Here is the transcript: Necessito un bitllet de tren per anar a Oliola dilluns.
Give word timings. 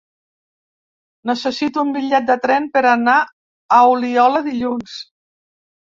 Necessito 1.31 1.83
un 1.87 1.91
bitllet 1.97 2.27
de 2.31 2.37
tren 2.45 2.67
per 2.77 2.83
anar 2.93 3.19
a 3.79 3.83
Oliola 3.93 4.43
dilluns. 4.49 5.01